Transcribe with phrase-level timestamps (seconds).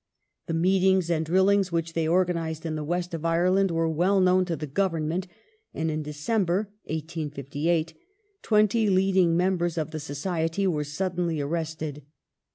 [0.47, 4.19] The meetings and drillings which they organized in the West of Ire land were well
[4.19, 5.27] known to the Government,
[5.75, 7.93] and in December, 1858,
[8.41, 12.01] twenty leading membei*s of the Society were suddenly arrested.